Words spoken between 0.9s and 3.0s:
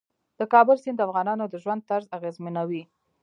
د افغانانو د ژوند طرز اغېزمنوي.